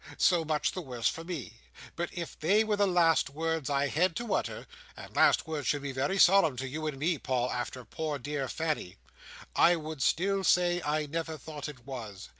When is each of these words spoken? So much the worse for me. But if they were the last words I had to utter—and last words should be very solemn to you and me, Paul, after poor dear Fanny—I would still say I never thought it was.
So 0.17 0.43
much 0.43 0.71
the 0.71 0.81
worse 0.81 1.07
for 1.07 1.23
me. 1.23 1.61
But 1.95 2.09
if 2.11 2.35
they 2.39 2.63
were 2.63 2.75
the 2.75 2.87
last 2.87 3.29
words 3.29 3.69
I 3.69 3.85
had 3.85 4.15
to 4.15 4.33
utter—and 4.33 5.15
last 5.15 5.45
words 5.45 5.67
should 5.67 5.83
be 5.83 5.91
very 5.91 6.17
solemn 6.17 6.57
to 6.57 6.67
you 6.67 6.87
and 6.87 6.97
me, 6.97 7.19
Paul, 7.19 7.51
after 7.51 7.85
poor 7.85 8.17
dear 8.17 8.47
Fanny—I 8.47 9.75
would 9.75 10.01
still 10.01 10.43
say 10.43 10.81
I 10.81 11.05
never 11.05 11.37
thought 11.37 11.69
it 11.69 11.85
was. 11.85 12.29